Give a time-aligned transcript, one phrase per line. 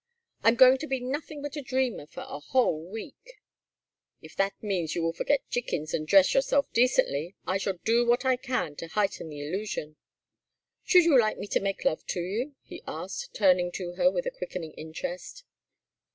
[0.43, 3.39] "I'm going to be nothing but a dreamer for a whole week."
[4.19, 8.03] "If that means that you will forget chickens, and dress yourself decently, I shall do
[8.07, 9.97] what I can to heighten the illusion.
[10.83, 14.25] Should you like me to make love to you?" he asked, turning to her with
[14.25, 15.43] a quickening interest.